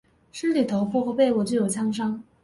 [0.31, 2.23] 尸体头部和背部均有枪伤。